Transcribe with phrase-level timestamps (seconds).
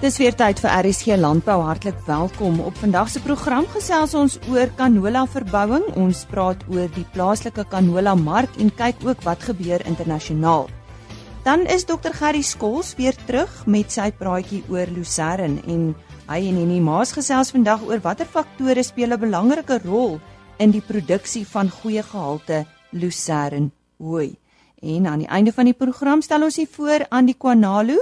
[0.00, 1.58] Dis weer tyd vir RSG Landbou.
[1.60, 2.54] Hartlik welkom.
[2.64, 5.82] Op vandag se program gesels ons oor canola verbouing.
[6.00, 10.70] Ons praat oor die plaaslike canola mark en kyk ook wat gebeur internasionaal.
[11.44, 15.84] Dan is Dr Gerry Skols weer terug met sy praatjie oor lucerne en
[16.32, 20.16] hy en Henny Maas gesels vandag oor watter faktore speel 'n belangrike rol
[20.56, 24.32] in die produksie van goeie gehalte lucerne ooi.
[24.80, 28.00] En aan die einde van die program stel ons hier voor aan die Kwanalo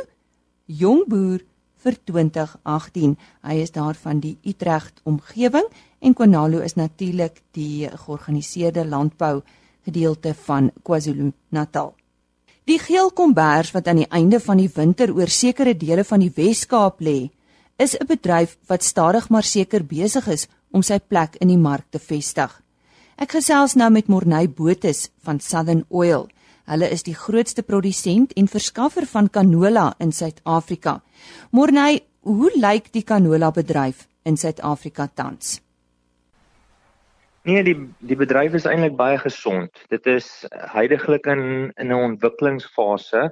[0.67, 1.48] jong boer
[1.83, 3.17] vir 2018.
[3.43, 5.67] Hy is daar van die Utrecht omgewing
[6.01, 9.43] en Konalo is natuurlik die georganiseerde landbou
[9.85, 11.95] gedeelte van KwaZulu-Natal.
[12.69, 16.33] Die geel kombers wat aan die einde van die winter oor sekere dele van die
[16.37, 17.31] Wes-Kaap lê,
[17.79, 21.87] is 'n bedryf wat stadig maar seker besig is om sy plek in die mark
[21.91, 22.63] te vestig.
[23.17, 26.29] Ek gesels nou met Morney Botus van Southern Oil.
[26.69, 30.99] Hulle is die grootste produsent en verskaffer van canola in Suid-Afrika.
[31.57, 35.63] Morney, hoe lyk die canola bedryf in Suid-Afrika tans?
[37.49, 39.73] Nee, die die bedryf is eintlik baie gesond.
[39.89, 40.29] Dit is
[40.75, 43.31] heidaglik in in 'n ontwikkelingsfase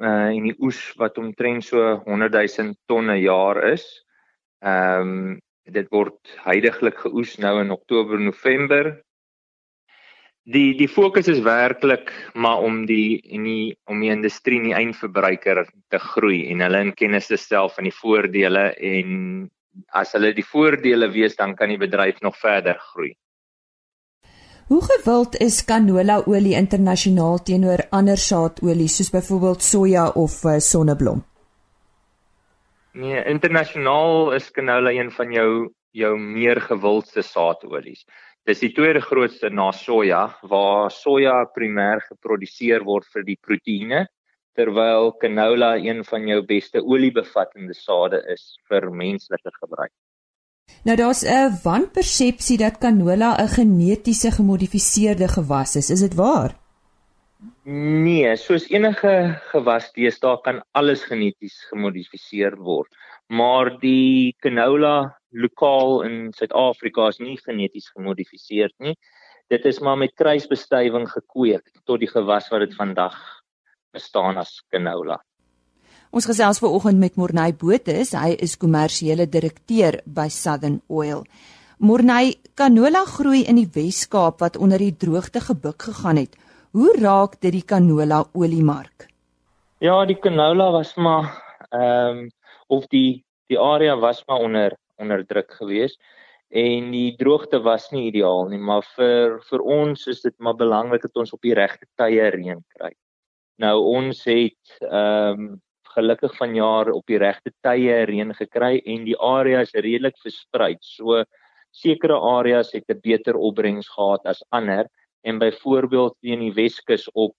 [0.00, 3.84] uh en die oes wat omtrent so 100 000 tonne jaar is.
[4.64, 5.40] Ehm um,
[5.70, 9.02] dit word heidaglik geoes nou in Oktober, November
[10.44, 14.74] die die fokus is werklik maar om die en die om die industrie en die
[14.74, 19.50] eindverbruiker te groei en hulle in kennis te stel van die voordele en
[19.92, 23.14] as hulle die voordele weet dan kan die bedryf nog verder groei.
[24.70, 31.24] Hoe gewild is canola olie internasionaal teenoor ander saadolie soos byvoorbeeld soja of uh, sonneblom?
[32.92, 35.50] Nee, internasionaal is canola een van jou
[35.90, 38.04] jou meer gewildste saadolies.
[38.48, 44.06] Dis die tweede grootste na soja waar soja primêr geproduseer word vir die proteïene
[44.58, 49.92] terwyl canola een van jou beste oliebevattende sade is vir menslike gebruik.
[50.84, 55.90] Nou daar's 'n wanpersepsie dat canola 'n genetiese gemodifiseerde gewas is.
[55.90, 56.56] Is dit waar?
[57.64, 59.12] Nee, soos enige
[59.52, 62.88] gewas deesdae kan alles geneties gemodifiseer word,
[63.30, 68.96] maar die canola lokaal in Suid-Afrika is nie geneties gemodifiseer nie.
[69.50, 73.16] Dit is maar met kruisbestuiving gekweek tot die gewas wat dit vandag
[73.94, 75.20] bestaan as canola.
[76.10, 81.22] Ons gesels vanoggend met Morney Botes, hy is kommersiële direkteur by Southern Oil.
[81.78, 86.34] Morney, canola groei in die Wes-Kaap wat onder die droogte gebuk gegaan het.
[86.74, 89.06] Hoe raak dit die canola oliemark?
[89.78, 91.30] Ja, die canola was maar
[91.70, 92.28] ehm um,
[92.70, 95.96] of die die area was maar onder onder druk gewees
[96.50, 101.02] en die droogte was nie ideaal nie, maar vir vir ons is dit maar belangrik
[101.06, 102.90] dat ons op die regte tye reën kry.
[103.62, 105.50] Nou ons het ehm um,
[105.90, 110.76] gelukkig vanjaar op die regte tye reën gekry en die areas redelik versprei.
[110.80, 111.24] So
[111.74, 114.86] sekere areas het 'n beter opbrengs gehad as ander
[115.22, 117.34] en byvoorbeeld teen die Weskus op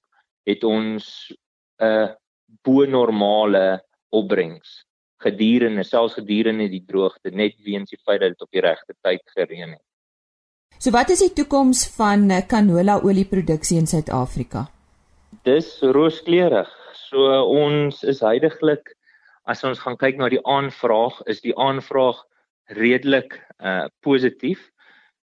[0.46, 1.32] het ons
[1.80, 2.10] 'n uh,
[2.64, 4.84] bo normale opbrengs
[5.22, 9.22] gedurende selfs gedurende die droogte net weens die feit dat dit op die regte tyd
[9.36, 9.86] gereën het.
[10.82, 14.66] So wat is die toekoms van eh, canola olieproduksie in Suid-Afrika?
[15.46, 16.72] Dis rooskleurig.
[16.98, 18.96] So ons is heidaglik
[19.50, 22.20] as ons gaan kyk na die aanvraag, is die aanvraag
[22.78, 24.70] redelik uh positief.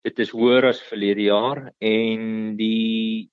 [0.06, 3.30] Dit is hoër as verlede jaar en die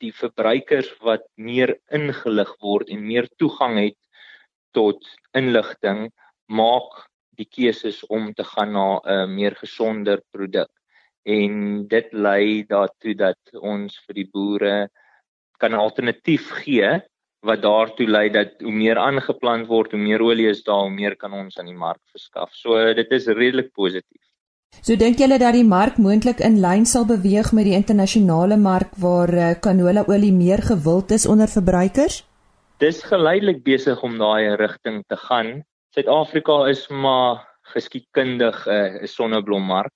[0.00, 3.99] die verbruikers wat meer ingelig word en meer toegang het
[4.76, 6.08] tot inligting
[6.46, 7.06] maak
[7.38, 10.70] die keuses om te gaan na 'n meer gesonder produk
[11.24, 14.88] en dit lei daartoe dat ons vir die boere
[15.58, 17.00] kan 'n alternatief gee
[17.42, 21.16] wat daartoe lei dat hoe meer aangeplant word, hoe meer olie is daar, hoe meer
[21.16, 22.50] kan ons aan die mark verskaf.
[22.52, 24.24] So dit is redelik positief.
[24.82, 28.92] So dink julle dat die mark moontlik in lyn sal beweeg met die internasionale mark
[28.96, 32.22] waar eh, canola olie meer gewild is onder verbruikers?
[32.80, 35.60] Dis geleidelik besig om daai rigting te gaan.
[35.94, 37.42] Suid-Afrika is maar
[37.74, 39.92] geskiedkundig 'n uh, sonneblommark.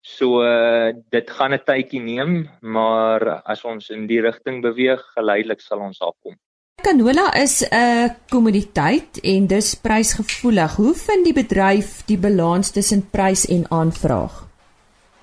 [0.00, 5.60] So uh, dit gaan 'n tydjie neem, maar as ons in die rigting beweeg, geleidelik
[5.60, 6.36] sal ons daar kom.
[6.82, 10.76] Canola is 'n kommoditeit en dis prysgevoelig.
[10.76, 14.46] Hoe vind die bedryf die balans tussen prys en aanvraag?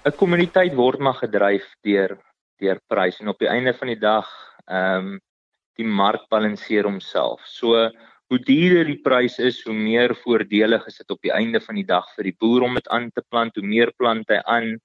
[0.06, 2.18] 'n Kommoditeit word maar gedryf deur
[2.58, 4.28] deur prys en op die einde van die dag,
[4.66, 5.20] ehm um,
[5.78, 7.42] die mark balanseer homself.
[7.46, 7.90] So
[8.32, 11.86] hoe duurder die prys is, hoe meer voordelig is dit op die einde van die
[11.86, 14.76] dag vir die boer om dit aan te plant, hoe meer plant hy aan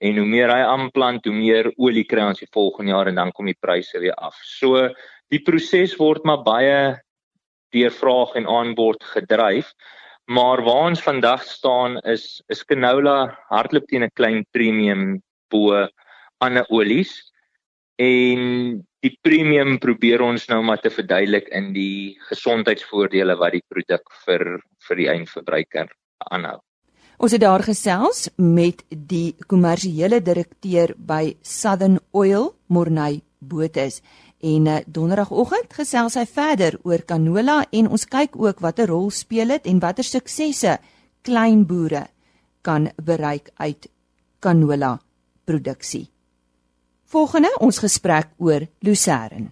[0.00, 3.32] en hoe meer hy aanplant, hoe meer olie kry ons die volgende jaar en dan
[3.34, 4.38] kom die pryse weer af.
[4.46, 4.88] So
[5.32, 6.80] die proses word maar baie
[7.74, 9.74] deur vraag en aanbod gedryf.
[10.28, 15.88] Maar waar ons vandag staan is is canola hardloop teen 'n klein premium bo
[16.40, 17.32] ander olies
[17.96, 24.10] en die premium probeer ons nou maar te verduidelik in die gesondheidsvoordele wat die produk
[24.24, 24.58] vir
[24.88, 25.92] vir die eindverbruiker
[26.32, 26.58] aanhou.
[27.18, 34.02] Ons het daar gesels met die kommersiële direkteur by Southern Oil, Morney Botes.
[34.38, 39.56] En uh, donderdagoggend gesels hy verder oor canola en ons kyk ook watter rol speel
[39.56, 40.76] dit en watter suksesse
[41.26, 42.06] klein boere
[42.62, 43.90] kan bereik uit
[44.38, 44.94] canola
[45.44, 46.06] produksie.
[47.08, 49.48] Volgende ons gesprek oor lucerne.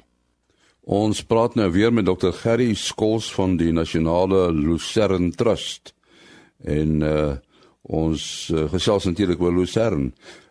[0.85, 2.35] Ons praat nou weer met Dr.
[2.37, 5.94] Gerry Skols van die Nasionale Lucerne Trust.
[6.64, 7.35] En uh
[7.87, 10.08] ons uh, gesels natuurlik oor lucerne.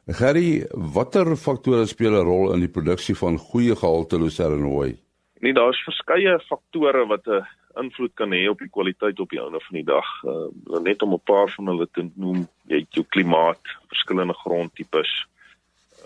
[0.08, 0.64] Gerry,
[0.96, 4.96] watter faktore speel 'n rol in die produksie van goeie gehalte lucerne?
[5.44, 7.44] Nee, daar's verskeie faktore wat 'n
[7.84, 10.08] invloed kan hê op die kwaliteit op die einde van die dag.
[10.24, 13.62] Uh, net om 'n paar van hulle te noem, jy het jou klimaat,
[13.92, 15.28] verskillende grondtipes.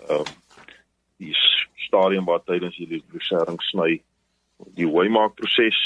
[0.08, 0.39] Ehm uh, die
[2.00, 4.00] stadium waar tydens jy die lucerne sny,
[4.76, 5.80] die hoeimaakproses,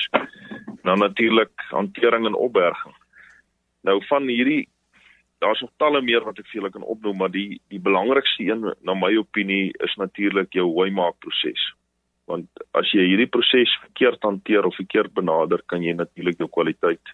[0.86, 2.94] dan natuurlik hantering en opberging.
[3.84, 4.68] Nou van hierdie
[5.42, 8.70] daar's nog talle meer wat ek vir julle kan opnoem, maar die die belangrikste een
[8.86, 11.60] na my opinie is natuurlik jou hooi maak proses.
[12.30, 17.12] Want as jy hierdie proses verkeerd hanteer of verkeerd benader, kan jy natuurlik jou kwaliteit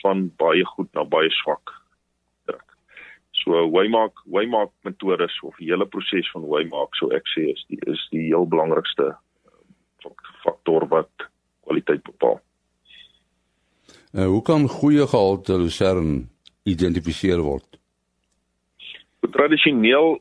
[0.00, 1.81] van baie goed na baie swak.
[3.32, 7.64] So hooi maak metodes of die hele proses van hooi maak, so ek sê is
[7.68, 11.28] die is die heel belangrikste ehm, faktor wat
[11.64, 12.40] kwaliteit bepaal.
[14.12, 16.26] Uh, hoe kan goeie gehalte lucerne
[16.66, 17.66] geïdentifiseer word?
[19.32, 20.18] Tradisioneel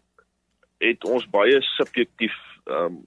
[0.81, 3.01] het ons baie subjektief ehm um,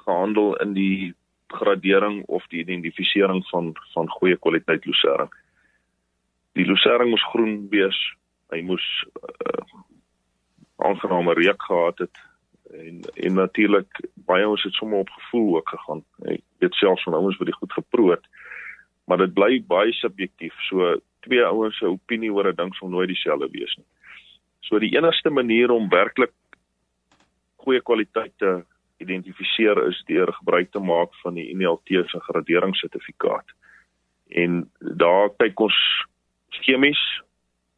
[0.00, 1.12] gehandel in die
[1.52, 5.28] gradering of die identifisering van van goeie kwaliteit lucerne.
[6.58, 7.98] Die lucerne moes groen wees,
[8.50, 8.86] hy moes
[9.22, 9.64] uh,
[10.76, 12.18] aangename reuk gehad het
[12.70, 16.04] en en natuurlik baie ons het sommer op gevoel ook gegaan.
[16.24, 18.26] Ek weet selfs van ouens wat dit goed geproe het,
[19.04, 20.54] maar dit bly baie subjektief.
[20.68, 23.86] So twee ouens se opinie oor 'n ding sal nooit dieselfde wees nie.
[24.60, 26.32] So die enigste manier om werklik
[27.56, 28.64] goeie kwaliteit te
[28.96, 33.46] identifiseer is deur gebruik te maak van die NLT se graderingssertifikaat.
[34.28, 35.76] En daar kyk ons
[36.48, 37.00] chemies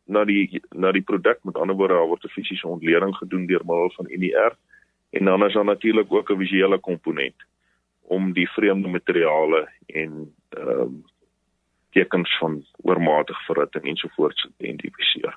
[0.04, 3.64] na die na die produk met ander woorde daar word 'n fisiese ontleding gedoen deur
[3.64, 4.56] middel van NER
[5.10, 7.36] en dan is daar natuurlik ook 'n visuele komponent
[8.00, 11.04] om die vreemde materiale en ehm um,
[11.92, 15.36] tekens van oormatig verhitting ensovoorts identifiseer.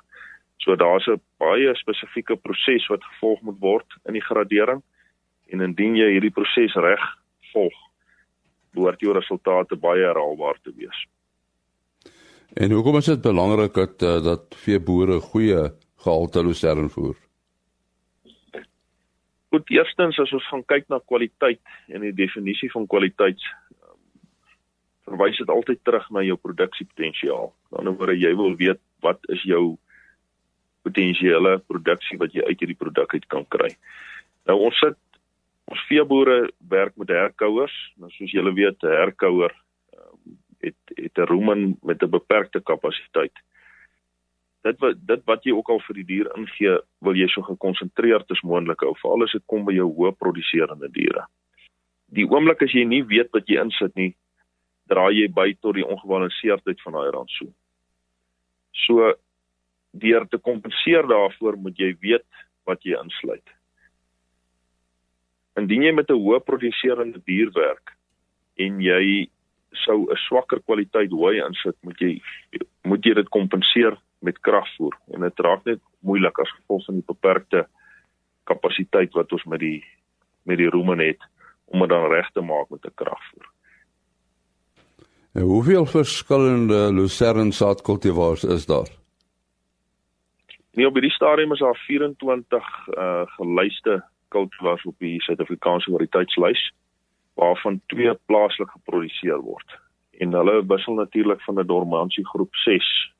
[0.56, 4.82] So daar's 'n baie spesifieke proses wat gevolg moet word in die gradering
[5.46, 7.04] en indien jy hierdie proses reg
[7.52, 7.76] volg,
[8.70, 11.06] behoort jou resultate baie herhaalbaar te wees.
[12.54, 15.70] En hoekom is dit belangrik dat uh, dat veeboere goeie
[16.04, 17.16] gehalte lucerne voer?
[19.48, 23.40] Goed, eerstens as ons gaan kyk na kwaliteit en die definisie van kwaliteit,
[25.06, 27.50] verwys dit altyd terug na jou produksiepotensiaal.
[27.50, 29.76] Aan die ander woorde, jy wil weet wat is jou
[30.86, 33.70] potensiële produksie wat jy uit hierdie produk uit kan kry.
[34.46, 34.98] Nou ons sit
[35.66, 37.74] ons veeboere werk met herkouers.
[37.98, 39.54] Nou soos julle weet, 'n herkouer
[40.60, 43.32] het het 'n rumen met 'n beperkte kapasiteit.
[44.62, 48.30] Dit wat dit wat jy ook al vir die dier ingee, wil jy so gekonsentreerd
[48.30, 51.26] as moontlik hou, veral as dit kom by jou hoë produserende diere.
[52.06, 54.14] Die oomblik as jy nie weet wat jy insit nie,
[54.86, 57.54] dra jy by tot die ongebalanseerdheid van daai rantsoen.
[58.86, 59.14] So
[59.92, 62.26] deur te kompenseer daarvoor moet jy weet
[62.64, 63.46] wat jy insluit.
[65.56, 67.96] Indien jy met 'n hoë produserende dier werk
[68.56, 69.28] en jy
[69.84, 72.20] sou 'n swakker kwaliteit hooi insit, moet jy
[72.82, 77.06] moet jy dit kompenseer met kragvoer en dit raak net moeilik as gevolg van die
[77.06, 77.66] beperkte
[78.44, 79.84] kapasiteit wat ons met die
[80.46, 81.20] met die rumen het
[81.64, 83.46] om dit dan reg te maak met 'n kragvoer.
[85.32, 88.88] En hoeveel verskillende lucerne saadkultivars is daar?
[90.72, 96.72] Nee, op hierdie stadium is daar 24 uh gelyste kultivars op die Suid-Afrikaanse variëteitslys
[97.36, 99.78] waarvan twee plaaslik geproduseer word.
[100.18, 103.12] En hulle wissel natuurlik van 'n dormansie groep 6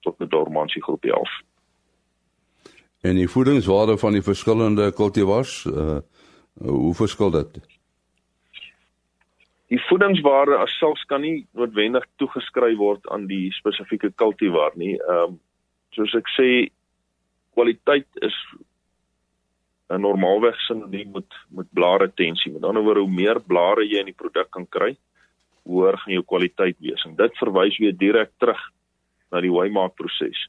[0.00, 1.30] tot 'n dormansie groep 11.
[3.00, 5.98] En die voedingswaarde van die verskillende kultivars, uh
[6.60, 7.60] hoe verskil dit?
[9.66, 14.96] Die voedingswaarde as selfs kan nie noodwendig toegeskryf word aan die spesifieke kultivar nie.
[14.98, 15.38] Ehm um,
[15.90, 16.48] soos ek sê
[17.54, 18.36] kwaliteit is
[19.98, 22.52] normaalweg sinoniem met met blaarretensie.
[22.52, 24.96] Met ander woorde, hoe meer blare jy in die produk kan kry,
[25.62, 27.04] hoe hoër gaan jou kwaliteit wees.
[27.04, 28.60] En dit verwys weer direk terug
[29.30, 30.48] na die waymark proses.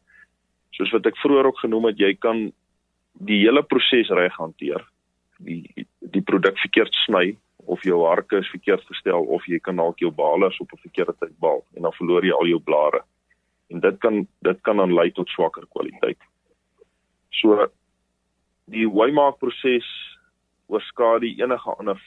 [0.77, 2.51] Soos wat ek vroeër ook genoem het, jy kan
[3.13, 4.86] die hele proses reg hanteer.
[5.39, 10.00] Die die produk verkeerd sny of jou harke is verkeerd gestel of jy kan dalk
[10.01, 13.01] jou balers op 'n verkeerde tyd baal en dan verloor jy al jou blare.
[13.69, 16.17] En dit kan dit kan dan lei tot swakker kwaliteit.
[17.29, 17.71] So
[18.71, 19.87] die waymark proses
[20.71, 21.99] oorskadu enige ander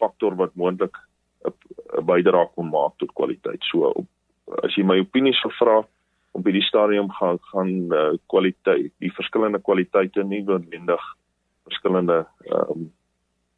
[0.00, 0.96] faktor wat moontlik
[1.44, 3.62] 'n bydrae kon maak tot kwaliteit.
[3.70, 4.06] So op,
[4.62, 5.84] as jy my opinie sou vra
[6.32, 11.02] op hierdie stadium gaan gaan uh, kwaliteit die verskillende kwaliteite nie noodwendig
[11.68, 12.92] verskillende um,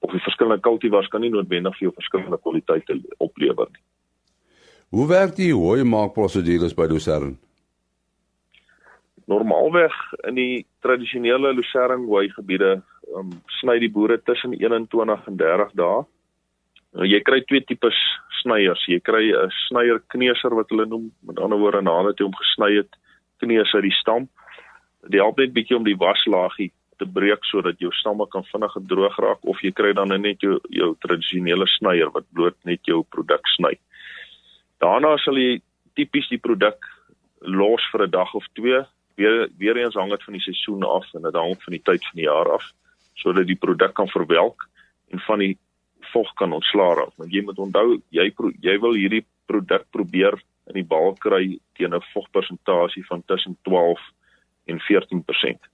[0.01, 3.85] of die verskillende kultivars kan nie noodwendig vir jou verskillende kwaliteite oplewer nie.
[4.91, 7.37] Hoe werk die hooi maak prosedures by Lucerne?
[9.31, 9.95] Normaalweg
[10.29, 12.81] in die tradisionele Lucerne hooi gebiede
[13.15, 16.01] um, sny die boere tussen 21 en 30 dae.
[16.99, 17.99] Nou jy kry twee tipes
[18.41, 18.83] snyers.
[18.91, 22.71] Jy kry 'n snyer kneuser wat hulle noem, met ander woorde nadat jy hom gesny
[22.81, 22.91] het,
[23.39, 24.29] kneus uit die stam.
[25.07, 29.17] Dit help net bietjie om die waslaagie te breek sodat jou stamme kan vinniger droog
[29.25, 33.47] raak of jy kry dan net jou jou tradisionele snyer wat bloot net jou produk
[33.57, 33.79] sny.
[34.81, 35.61] Daarna sal jy
[35.97, 36.79] tipies die produk
[37.41, 38.85] los vir 'n dag of twee.
[39.21, 42.07] Weer weer eens hang dit van die seisoen af en dit hang van die tyd
[42.11, 42.71] van die jaar af
[43.21, 44.65] sodat die produk kan verwelk
[45.13, 45.57] en van die
[46.13, 47.13] vog kan ontslaa raak.
[47.21, 48.31] Want jy moet onthou, jy
[48.65, 50.39] jy wil hierdie produk probeer
[50.71, 54.01] in die bal kry teen 'n vogpersentasie van tussen 12
[54.67, 55.69] en 14%.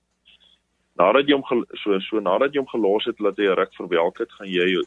[0.97, 4.33] Nadat jy hom so so nadat jy hom gelos het dat hy ruk verwelk het,
[4.33, 4.83] gaan jy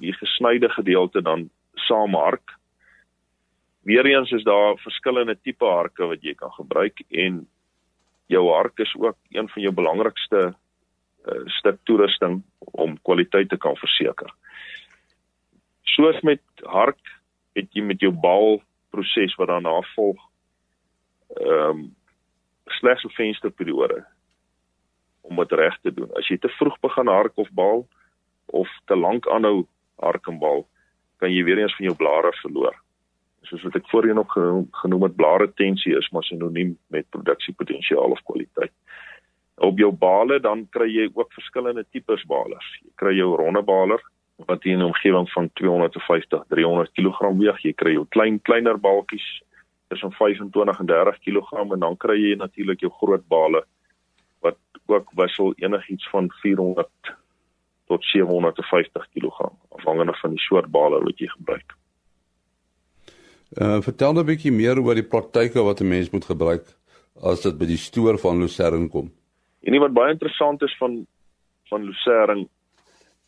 [0.00, 2.56] die gesnyde gedeelte dan saam hark.
[3.82, 7.46] Weereens is daar verskillende tipe harke wat jy kan gebruik en
[8.30, 13.76] jou hark is ook een van jou belangrikste uh, stuk toerusting om kwaliteit te kan
[13.76, 14.30] verseker
[15.96, 17.16] soos met hark
[17.58, 18.60] het jy met jou bal
[18.94, 20.28] proses wat daarna volg
[21.40, 21.88] ehm um,
[22.80, 24.04] slegs 'n vensterperiode
[25.20, 26.10] om dit reg te doen.
[26.18, 27.86] As jy te vroeg begin hark of bal
[28.46, 29.66] of te lank aanhou
[30.02, 30.66] hark en bal,
[31.18, 32.74] kan jy weer eens van jou blare verloor.
[33.48, 34.36] Soos wat ek voorheen ook
[34.82, 38.72] genoem het, blare tensie is maar sinoniem met produksiepotensiaal of kwaliteit.
[39.60, 42.68] Op jou bale dan kry jy ook verskillende tipes balers.
[42.84, 44.00] Jy kry jou ronde baler
[44.48, 47.58] wat in 'n omgewing van 250 300 kg weeg.
[47.62, 49.42] Jy kry jou klein kleiner balkies
[49.88, 53.64] tussen 25 en 30 kg en dan kry jy natuurlik jou groot bale
[54.40, 56.88] wat ook wissel enigiets van 400
[57.86, 61.74] tot 750 kg afhangende van die soort bale wat jy gebruik.
[63.58, 66.66] Uh vertel 'n bietjie meer oor die praktyke wat 'n mens moet gebruik
[67.22, 69.10] as dit by die stoor van Lucerne kom.
[69.62, 71.06] En wat baie interessant is van
[71.68, 72.48] van Lucerne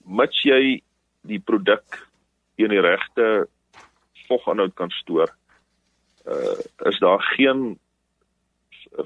[0.07, 0.83] mits jy
[1.23, 2.09] die produk
[2.55, 3.49] in die regte
[4.29, 5.31] voginhoud kan stoor,
[6.26, 6.59] uh
[6.91, 7.79] is daar geen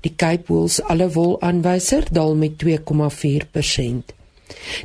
[0.00, 4.14] Die Cape Wools alle wol aanwyser daal met 2,4%.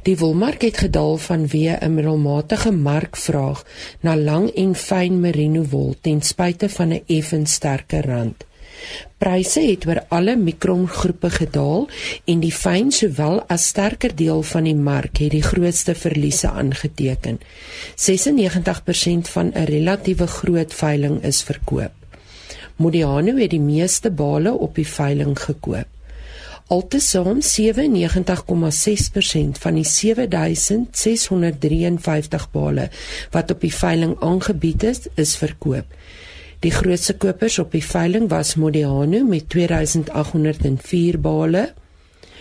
[0.08, 3.66] Die wolmark het gedaal vanweë 'n middelmatige markvraag
[4.02, 8.46] na lang en fyn merino wol ten spyte van 'n effens sterker rand.
[9.18, 11.88] Pryse het oor alle mikrongroepe gedaal
[12.26, 17.40] en die fyn sowel as sterker deel van die mark het die grootste verliese aangeteken.
[17.96, 21.94] 96% van 'n relatiewe groot veiling is verkoop.
[22.76, 25.88] Modiano het die meeste bale op die veiling gekoop.
[26.72, 32.86] Altesaam 97,6% van die 7653 bale
[33.34, 35.84] wat op die veiling aangebied is, is verkoop.
[36.64, 41.76] Die grootste kopers op die veiling was Modiano met 2804 bale,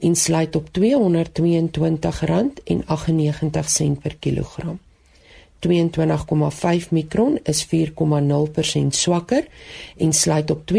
[0.00, 0.72] en sluit op R222,98
[4.02, 4.78] per kilogram.
[5.66, 5.70] 22,5
[6.90, 7.70] mikron is 4,0%
[8.88, 9.46] swakker
[9.96, 10.76] en sluit op R225,24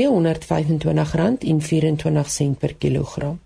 [2.60, 3.40] per kilogram.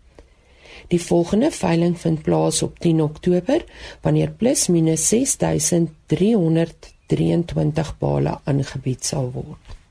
[0.87, 3.63] Die volgende veiling vind plaas op 10 Oktober
[4.01, 9.82] wanneer plus minus 6323 bale aangebied sal word.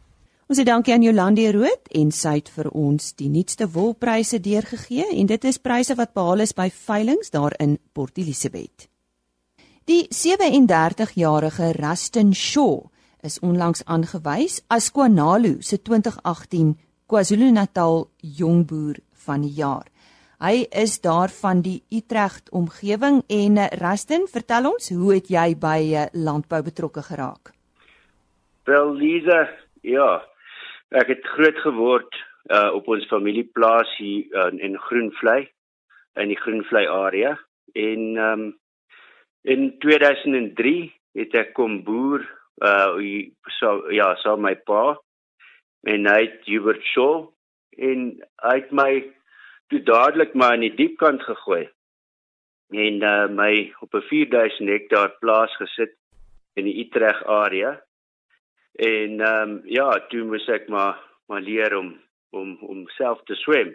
[0.53, 5.07] Ons sê dankie aan Jolande Rood en sy het vir ons die nuutste wolpryse deurgegee
[5.17, 8.85] en dit is pryse wat behaal is by veilinge daar in Port Elizabeth.
[9.89, 12.83] Die 37-jarige Rustin Shaw
[13.25, 16.75] is onlangs aangewys as KwaNalu se 2018
[17.09, 19.87] KwaZulu-Natal jongboer van die jaar.
[20.45, 25.47] Hy is daar van die Utrecht omgewing en eh, Rustin, vertel ons, hoe het jy
[25.57, 27.55] by eh, landbou betrokke geraak?
[28.69, 29.47] Wel Lisa,
[29.81, 30.11] ja.
[30.93, 32.21] Ek het groot geword
[32.53, 35.47] uh op ons familieplaas hier uh, in Groenvlei
[36.21, 37.37] in die Groenvlei area
[37.79, 38.43] en um
[39.43, 42.27] in 2003 het ek kom boer
[42.61, 42.99] uh
[43.59, 44.99] so ja, so my pa
[45.89, 47.31] en hy het Hubert Shaw
[47.79, 48.11] en
[48.45, 48.91] hy het my
[49.73, 51.65] toe dadelik maar in die diep kant gegooi
[52.73, 55.97] en uh, my op 'n 4000 hektaar plaas gesit
[56.55, 57.81] in die Utrecht area.
[58.73, 61.95] En ehm um, ja, toe moes ek maar maar leer om
[62.31, 63.75] om om self te swem.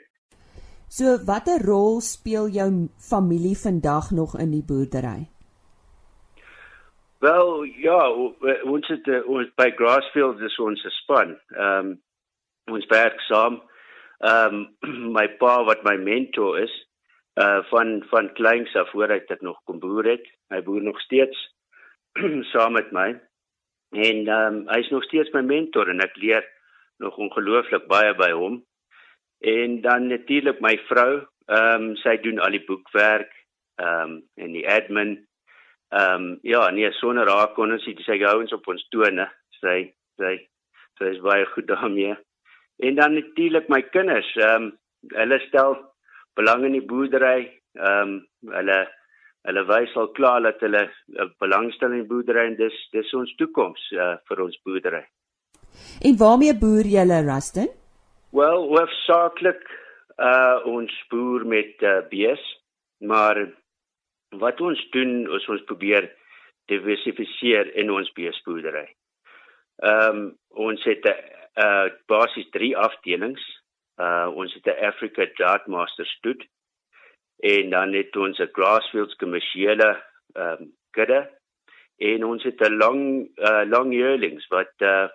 [0.89, 2.69] So watter rol speel jou
[3.09, 5.27] familie vandag nog in die boerdery?
[7.19, 8.09] Wel, ja,
[8.63, 11.37] ons het ons by Grassfields is ons span.
[11.55, 11.95] Ehm um,
[12.71, 13.61] ons werk saam.
[14.19, 16.73] Ehm um, my pa wat my mentor is,
[17.41, 20.25] uh van van kleins af voor hy dit nog kom boer het.
[20.53, 21.37] Hy boer nog steeds
[22.53, 23.11] saam met my.
[23.95, 26.43] En ehm um, hy's nog steeds my mentor en ek leer
[26.97, 28.59] nog ongelooflik baie by hom.
[29.39, 33.31] En dan natuurlik my vrou, ehm um, sy doen al die boekwerk,
[33.79, 35.15] ehm um, en die admin.
[35.89, 39.29] Ehm um, ja, nee, sonder haar kon ons nie sy hou ons op ons tone.
[39.61, 40.35] Sy sy
[40.97, 42.15] sy is baie goed daarmee.
[42.83, 44.71] En dan natuurlik my kinders, ehm um,
[45.15, 45.77] hulle stel
[46.35, 47.47] belang in die boerdery.
[47.77, 48.19] Ehm um,
[48.51, 48.81] hulle
[49.47, 50.83] hulle wys al klaar dat hulle
[51.39, 55.03] belangstel in die boerdery en dis dis ons toekoms uh, vir ons boerdery.
[56.07, 57.69] En waarmee boer julle Rustin?
[58.35, 59.63] Wel, hoofsaaklik
[60.17, 62.43] uh ons boer met uh, bees,
[62.99, 63.37] maar
[64.41, 66.09] wat ons doen is ons probeer
[66.67, 68.87] diversifiseer in ons beesboerdery.
[69.85, 70.27] Ehm um,
[70.67, 71.15] ons het 'n
[71.67, 73.43] uh basies drie afdelings.
[73.97, 76.43] Uh ons het 'n Africa Dart Master stoet
[77.39, 81.29] en dan het ons 'n Grassfields kommersiële ehm um, kudde
[81.97, 85.07] en ons het 'n lang uh lang yearlings wat uh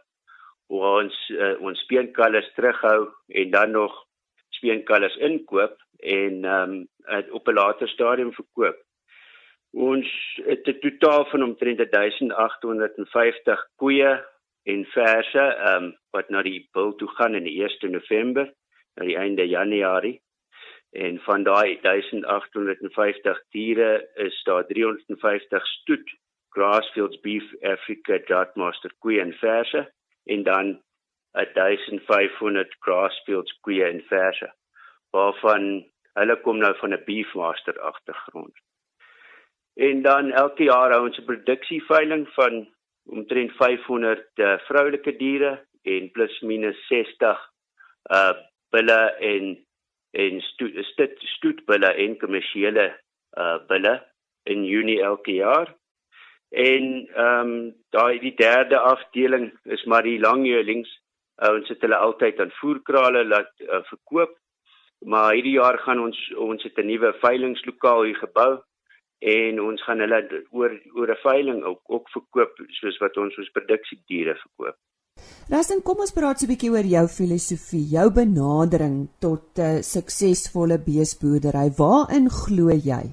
[0.66, 4.06] ons uh, ons speenkalvers terughou en dan nog
[4.48, 8.78] speenkalvers inkoop en ehm um, op 'n later stadium verkoop.
[9.70, 10.08] Ons
[10.44, 14.24] het 'n totaal van omtrent 1850 koeie
[14.62, 18.52] en verse ehm um, wat na die bil toe gaan in die 1 November
[18.94, 20.20] na die einde Januarie.
[20.92, 26.10] En van daai 1850 diere is daar 350 stoet
[26.52, 29.92] Grassfields Beef Africa Dartmaster koeie en verse
[30.24, 30.82] en dan
[31.32, 34.52] 1500 Grassfields koeie en verse
[35.16, 35.64] waarvan
[36.20, 38.54] hulle kom nou van 'n Beefmaster agtergrond.
[39.74, 42.68] En dan elke jaar hou ons 'n produksieveiling van
[43.04, 47.50] omtrent 500 uh, vroulike diere en plus minus 60
[48.10, 48.34] uh
[48.70, 49.66] bulle en
[50.12, 52.88] en stoet stoet stoetbulle en kommersiële
[53.42, 53.94] uh bulle
[54.44, 55.74] in Junie elke jaar.
[56.52, 60.90] En ehm um, daai die derde afdeling is maar die langjeulings.
[61.42, 64.36] Uh, ons het hulle altyd aan voerkrale laat uh, verkoop.
[65.04, 68.60] Maar hierdie jaar gaan ons ons het 'n nuwe veilingslokaal hier gebou
[69.18, 73.50] en ons gaan hulle oor oor 'n veiling ook ook verkoop soos wat ons ons
[73.50, 74.76] produksiediere verkoop.
[75.52, 79.82] Rasten, kom ons praat so 'n bietjie oor jou filosofie, jou benadering tot 'n uh,
[79.84, 81.66] suksesvolle beesboerdery.
[81.80, 83.04] Waarin glo jy?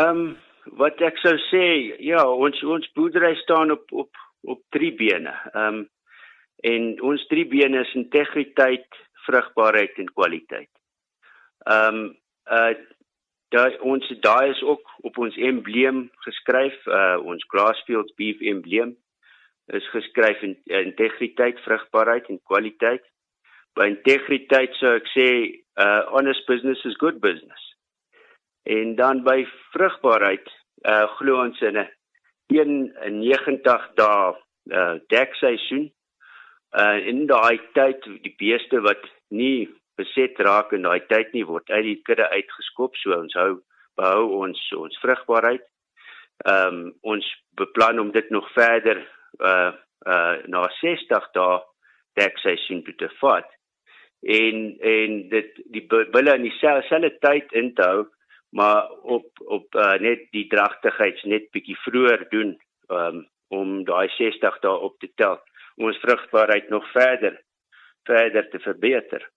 [0.00, 0.36] Ehm um,
[0.82, 1.64] wat ek sou sê,
[2.10, 4.12] ja, ons ons boerdery staan op op
[4.52, 5.34] op drie bene.
[5.54, 5.88] Ehm um,
[6.72, 8.88] en ons drie bene is integriteit,
[9.26, 10.72] vrugbaarheid en kwaliteit.
[11.66, 12.74] Ehm um, uh
[13.50, 18.94] daai ons daai is ook op ons embleem geskryf, uh ons Grassfields beef embleem
[19.76, 23.04] is geskryf in integriteit, vrugbaarheid en kwaliteit.
[23.78, 25.28] By integriteit sou ek sê
[25.80, 27.62] uh honest business is good business.
[28.66, 30.50] En dan by vrugbaarheid
[30.90, 31.88] uh glo ons in 'n
[32.50, 34.34] 90 dae
[34.74, 35.90] uh dekseisoen.
[36.74, 39.68] Uh in daai tyd die beeste wat nie
[40.00, 43.62] beset raak in daai tyd nie word uit die kudde uitgeskop so ons hou
[44.00, 45.64] behou ons ons vrugbaarheid.
[46.48, 47.26] Ehm um, ons
[47.60, 49.02] beplan om dit nog verder
[49.40, 49.72] uh
[50.06, 51.58] uh na 60 dae
[52.18, 53.48] dekseisoen toe te vat.
[54.20, 58.06] En en dit die bulle in dieselfde tyd in te hou,
[58.50, 62.56] maar op op uh, net die dragtigheids net bietjie vroeër doen
[62.88, 65.38] um, om daai 60 dae op te tel
[65.76, 67.40] om ons vrugbaarheid nog verder
[68.08, 69.30] verder te verbeter.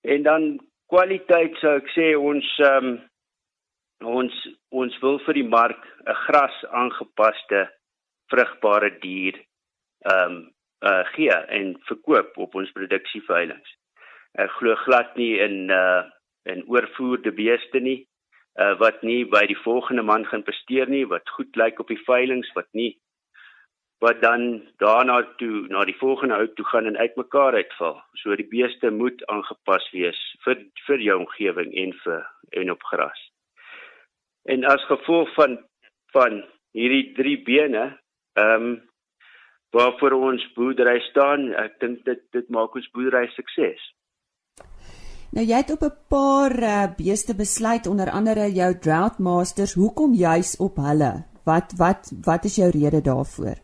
[0.00, 0.42] En dan
[0.86, 2.96] kwaliteit sou ek sê ons um,
[4.04, 4.34] ons
[4.70, 7.66] ons wil vir die mark 'n gras aangepaste
[8.32, 9.40] vrugbare dier
[10.10, 10.44] ehm um,
[10.84, 13.70] uh gee en verkoop op ons produksieveilings.
[14.36, 16.04] Ek glo glad nie in uh
[16.46, 18.06] in oorvoerde beeste nie
[18.60, 22.02] uh wat nie by die volgende man gaan presteer nie wat goed lyk op die
[22.04, 22.92] veilings wat nie
[24.04, 27.96] wat dan daarna toe na die volgende ou toe gaan en uitmekaar uitval.
[28.20, 32.26] So die beeste moet aangepas wees vir vir jou omgewing en vir
[32.60, 33.22] en op gras.
[34.44, 35.58] En as gevolg van
[36.12, 36.42] van
[36.76, 37.96] hierdie drie bene
[38.36, 38.82] Ehm um,
[39.76, 43.82] waarvoor ons boerdery staan, ek dink dit dit maak ons boerdery sukses.
[45.36, 50.14] Nou jy het op 'n paar uh, beeste besluit onder andere jou drought masters, hoekom
[50.14, 51.12] juis op hulle?
[51.44, 53.58] Wat wat wat is jou rede daarvoor?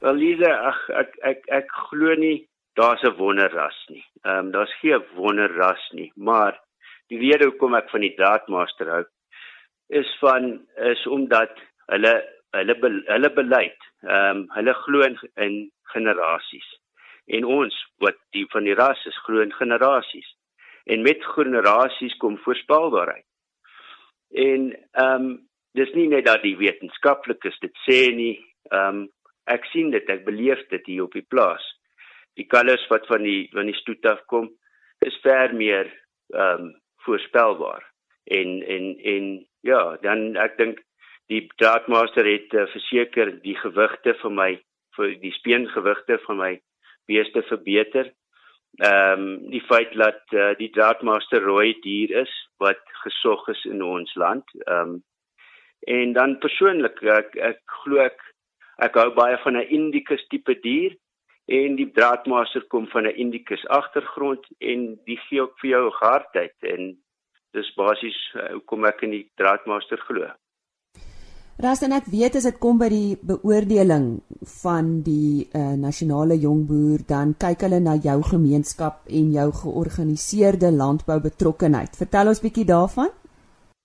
[0.00, 4.04] Wel Lise, ag ek ek ek glo nie daar's 'n wonderras nie.
[4.22, 6.60] Ehm um, daar's geen wonderras nie, maar
[7.08, 9.04] die rede hoekom ek van die drought master hou
[9.88, 11.50] is van is omdat
[11.86, 12.14] hulle
[12.54, 15.58] hulle be, hulle beleid ehm um, hulle glo in, in
[15.94, 16.66] generasies.
[17.26, 20.28] En ons wat die van die ras is glo in generasies.
[20.84, 23.26] En met generasies kom voorspelbaarheid.
[24.34, 25.34] En ehm um,
[25.74, 28.36] dis nie net dat die wetenskaplikes dit sê nie
[28.70, 29.06] ehm um,
[29.50, 31.64] ek sien dit ek beleef dit hier op die plaas.
[32.38, 34.48] Die kalvers wat van die van die stoet af kom
[35.04, 35.90] is ver meer
[36.32, 36.72] ehm um,
[37.04, 37.82] voorspelbaar.
[38.24, 39.24] En en en
[39.60, 40.80] ja dan ek dink
[41.32, 44.50] die draadmaster het uh, verseker die gewigte vir my
[44.96, 46.52] vir die speengewigte van my
[47.10, 48.12] beeste verbeter.
[48.82, 53.82] Ehm um, die feit dat uh, die draadmaster rooi dier is wat gesog is in
[53.82, 54.44] ons land.
[54.66, 55.02] Ehm um,
[55.86, 58.20] en dan persoonlik ek ek glo ek
[58.82, 60.96] ek hou baie van 'n indicus tipe dier
[61.46, 66.56] en die draadmaster kom van 'n indicus agtergrond en die gee ook vir jou hardheid
[66.74, 66.96] en
[67.52, 70.32] dis basies uh, hoekom ek in die draadmaster glo.
[71.54, 74.06] Ras en ek weet as dit kom by die beoordeling
[74.58, 81.20] van die uh, nasionale jongboer dan kyk hulle na jou gemeenskap en jou georganiseerde landbou
[81.22, 81.94] betrokkenheid.
[81.94, 83.12] Vertel ons bietjie daarvan.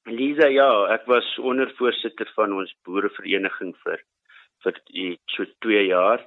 [0.10, 4.02] Lisa, ja, ek was ondervoorsitter van ons boerevereniging vir
[4.66, 4.82] vir
[5.36, 6.26] so 2 jaar.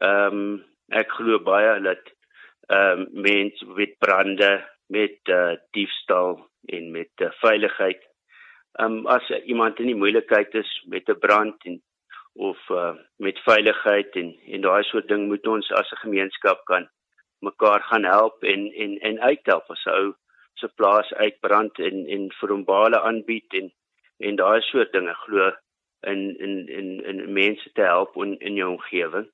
[0.00, 0.58] Ehm um,
[0.96, 2.08] ek glo baie dat
[2.72, 4.54] ehm um, mense met brande,
[4.88, 6.40] met uh, diefstal
[6.72, 8.00] en met uh, veiligheid
[8.78, 11.82] um, as iemand in die moeilikheid is met 'n brand en
[12.32, 16.88] of uh, met veiligheid en en daai soort ding moet ons as 'n gemeenskap kan
[17.40, 20.14] mekaar gaan help en en en uithelp as ou
[20.54, 23.72] se plaas uitbrand en en vir hom bale aanbied en
[24.18, 25.52] en daai soort dinge glo
[26.12, 29.28] in in in in mense te help in in jou omgewing.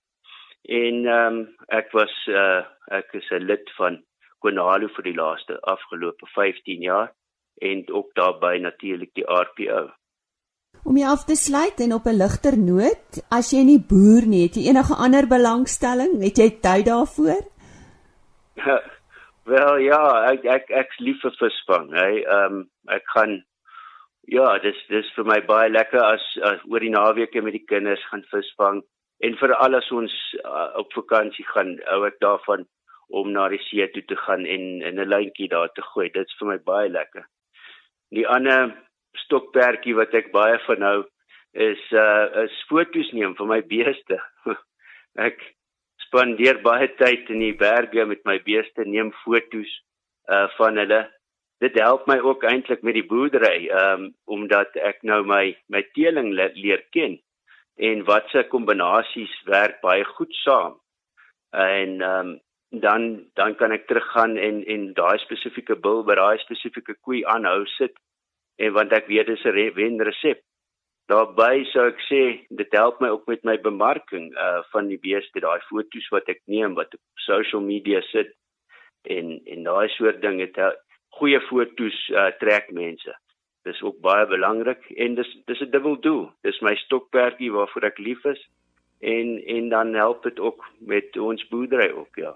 [0.62, 4.02] En ehm um, ek was uh ek is 'n lid van
[4.38, 7.12] Konalo vir die laaste afgelope 15 jaar
[7.58, 9.90] en ook daarbey natuurlik die RPO.
[10.84, 14.42] Om jy af te sluit en op 'n ligter noot, as jy nie boer nie,
[14.46, 16.22] het jy enige ander belangstelling?
[16.22, 17.42] Het jy tyd daarvoor?
[19.52, 22.08] Wel ja, ek ek ek's lief vir visvang, hè.
[22.22, 23.44] Ehm um, ek gaan
[24.26, 28.02] ja, dis dis vir my baie lekker as, as oor die naweke met die kinders
[28.10, 28.82] gaan visvang
[29.26, 32.66] en vir al ons uh, op vakansie gaan, hou ek daarvan
[33.08, 36.10] om na die see toe te gaan en in 'n lyntjie daar te gooi.
[36.10, 37.24] Dit's vir my baie lekker.
[38.14, 38.74] Die ander
[39.26, 40.98] stokperdjie wat ek baie van hou
[41.56, 44.18] is uh is foto's neem van my beeste.
[45.28, 45.40] ek
[46.06, 49.72] spandeer baie tyd in die berge met my beeste, neem foto's
[50.30, 51.06] uh van hulle.
[51.64, 56.34] Dit help my ook eintlik met die boerdery, um omdat ek nou my my teeling
[56.36, 57.18] le leer ken
[57.76, 60.76] en watse kombinasies werk baie goed saam.
[61.52, 62.36] En um
[62.80, 67.64] dan dan kan ek teruggaan en en daai spesifieke bil by daai spesifieke koei aanhou
[67.76, 67.94] sit
[68.56, 70.40] en want ek weet dis 'n wen resep.
[71.08, 75.40] Daarby sou ek sê dit help my ook met my bemarking uh van die beeste,
[75.40, 78.34] daai foto's wat ek neem wat op social media sit
[79.04, 80.58] en en daai soort dinge het
[81.18, 83.14] goeie foto's uh trek mense.
[83.64, 86.30] Dis ook baie belangrik en dis dis 'n dubbel doel.
[86.42, 88.42] Dis my stokperdjie waarvoor ek lief is
[89.00, 92.34] en en dan help dit ook met ons boerdery ook ja.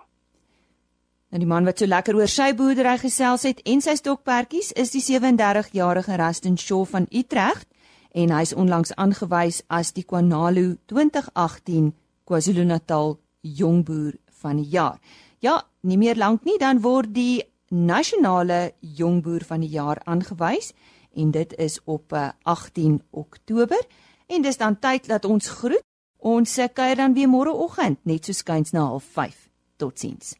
[1.30, 4.90] Nou die man wat so lekker oor sy boerdery gesels het en sy stokperdjies is
[4.90, 7.68] die 37-jarige Rustin Shaw van Utrecht
[8.18, 11.92] en hy's onlangs aangewys as die Kwanalu 2018
[12.26, 13.14] KwaZulu-Natal
[13.46, 14.98] jongboer van die jaar.
[15.38, 20.72] Ja, nie meer lank nie dan word die nasionale jongboer van die jaar aangewys
[21.14, 23.86] en dit is op 18 eh, Oktober
[24.26, 25.86] en dis dan tyd dat ons groet.
[26.18, 29.46] Ons kuier dan weer môreoggend net so skuins na 05:30.
[29.78, 30.39] Totsiens.